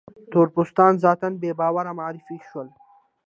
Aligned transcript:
تور 0.31 0.47
پوستان 0.55 0.91
ذاتاً 1.03 1.27
بې 1.41 1.51
باوره 1.59 1.91
معرفي 1.99 2.37
شول. 2.47 2.67